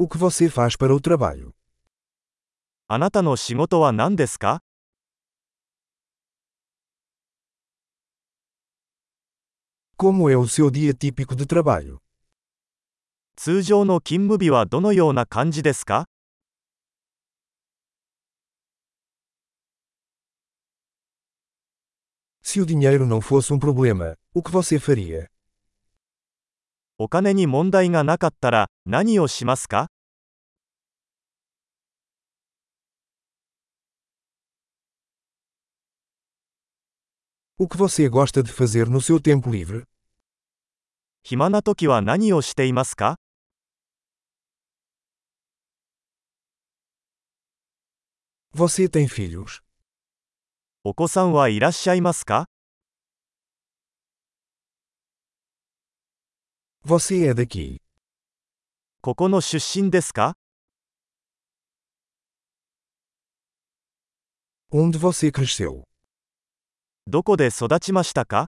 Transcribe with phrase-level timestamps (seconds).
[0.00, 1.52] O que você faz para o trabalho?
[2.86, 4.62] あなたの仕事は何ですか
[9.96, 11.98] Como é o seu dia típico de trabalho?
[13.34, 16.06] 通常の勤務日はどのような感じですか
[22.44, 25.28] Se o dinheiro não fosse um problema, o que você faria?
[27.00, 29.86] お金に問題がなかったら何をしますか
[37.56, 39.84] O que você gosta de fazer no seu tempo livre?
[41.22, 43.16] 暇な時は何をしていますか
[48.52, 49.62] Você tem filhos?
[50.82, 52.48] お子さんはいらっしゃいますか
[56.87, 57.79] Você é daqui?
[59.01, 60.35] ここの出身ですか
[64.71, 65.83] Onde você cresceu?
[67.07, 68.47] どこで育ちましたか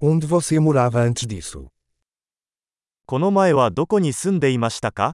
[0.00, 1.68] Onde você morava antes disso?
[3.06, 5.12] この前はどこに住んでいましたか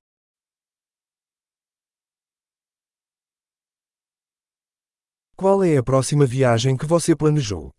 [5.37, 7.73] Qual é a próxima viagem que você planejou?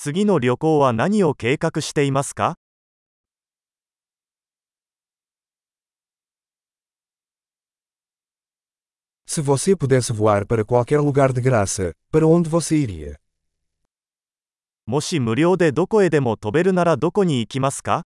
[0.00, 2.54] 次の旅行は何を計画していますか
[9.26, 13.16] Se você pudesse voar para qualquer lugar de graça, para onde você iria?
[14.86, 18.04] もし無料でどこへでも飛べるならどこに行きますか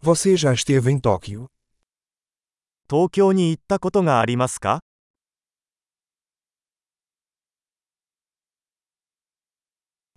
[0.00, 1.46] Você já esteve em Tóquio?
[2.90, 4.80] 東京に行ったことがありますか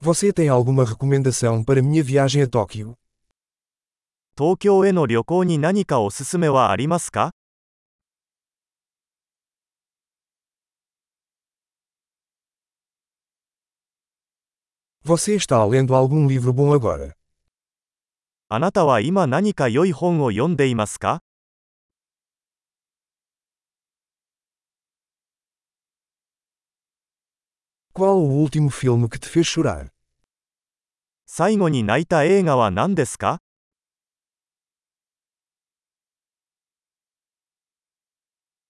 [0.02, 2.94] Você tem alguma recomendação para minha viagem a Tóquio?
[4.38, 7.32] 東京への旅行に何かおすすめはありますか
[15.06, 17.14] Você está lendo algum livro bom agora?
[18.50, 21.22] あなたは今何か良い本を読んでいますか
[27.97, 29.91] Qual o último filme que te fez chorar?
[31.27, 33.41] 最後に泣いた映画は何ですか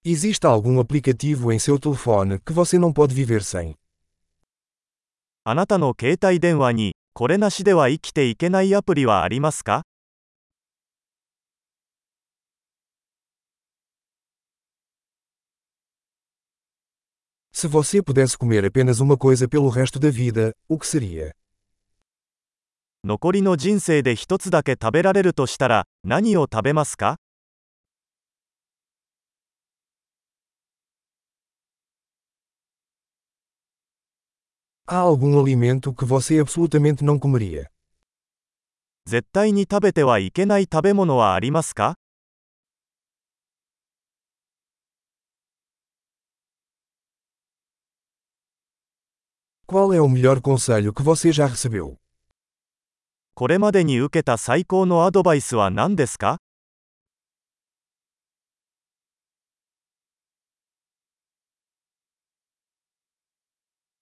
[0.05, 3.77] Existe algum aplicativo em seu telefone que você não pode viver sem?
[5.45, 9.83] あなたの携帯電話にこれなしでは生きていけないアプリはありますか
[17.57, 21.33] Se você pudesse comer apenas uma coisa pelo resto da vida, o que seria?
[23.05, 27.17] 残りの人生で一つだけ食べられるとしたら何を食べますか
[34.87, 37.67] Há algum alimento que você absolutamente não comeria?
[39.07, 41.97] 絶対に食べてはいけない食べ物はありますか
[49.67, 51.97] Qual é o melhor conselho que você já recebeu?
[53.35, 56.39] これまでに受けた最高のアドバイスは何ですか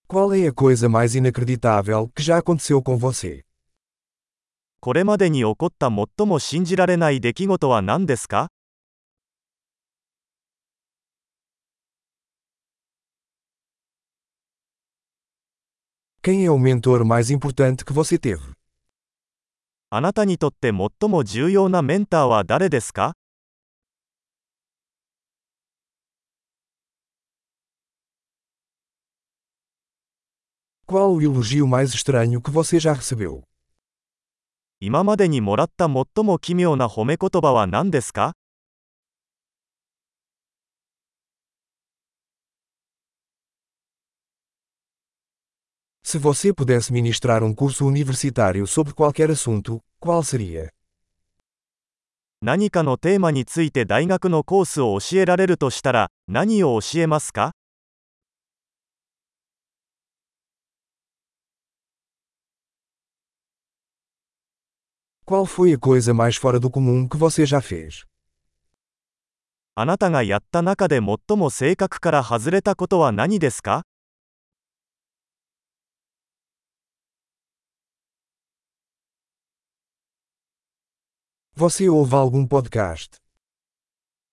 [0.08, 3.44] Qual é a coisa mais inacreditável que já aconteceu com você?
[4.80, 8.48] これまでに起こった最も信じられない出来事は何ですか
[16.24, 18.54] Quem é o mentor mais importante que você teve?
[19.90, 23.14] あなたにとって最も重要なメンターは誰ですか
[30.86, 33.42] Qual o elogio mais estranho que você já recebeu?
[34.80, 38.34] 今までにもらった最も奇妙な褒め言葉は何ですか
[46.04, 50.68] Se você pudesse ministrar um curso universitário sobre qualquer assunto, qual seria?
[52.42, 57.52] 何かのテーマについて大学のコースを教えられるとしたら何を教えますか
[65.24, 68.04] Qual foi a coisa mais fora do comum que você já fez?
[69.76, 73.84] あなたがやった中で最も性格から外れたことは何ですか
[81.60, 83.18] Você ouve algum podcast?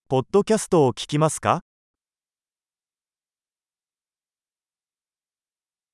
[0.07, 1.59] ポッドキャストを聞きますか